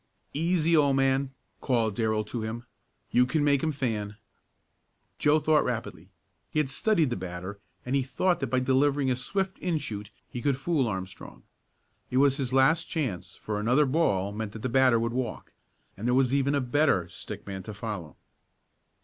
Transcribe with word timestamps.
"Easy, 0.33 0.75
old 0.75 0.95
man!" 0.95 1.29
called 1.59 1.93
Darrell 1.93 2.23
to 2.23 2.41
him. 2.41 2.65
"You 3.11 3.27
can 3.27 3.43
make 3.43 3.61
him 3.61 3.71
fan." 3.71 4.17
Joe 5.19 5.37
thought 5.39 5.63
rapidly. 5.63 6.09
He 6.49 6.57
had 6.57 6.69
studied 6.69 7.11
the 7.11 7.15
batter 7.15 7.59
and 7.85 7.95
he 7.95 8.01
thought 8.01 8.39
that 8.39 8.47
by 8.49 8.61
delivering 8.61 9.11
a 9.11 9.15
swift 9.15 9.59
in 9.59 9.77
shoot 9.77 10.09
he 10.27 10.41
could 10.41 10.57
fool 10.57 10.87
Armstrong. 10.87 11.43
It 12.09 12.17
was 12.17 12.37
his 12.37 12.51
last 12.51 12.85
chance, 12.85 13.35
for 13.35 13.59
another 13.59 13.85
ball 13.85 14.31
meant 14.31 14.53
that 14.53 14.63
the 14.63 14.69
batter 14.69 14.99
would 14.99 15.13
walk, 15.13 15.53
and 15.95 16.07
there 16.07 16.15
was 16.15 16.33
even 16.33 16.55
a 16.55 16.61
better 16.61 17.07
stick 17.07 17.45
man 17.45 17.61
to 17.61 17.73
follow. 17.75 18.15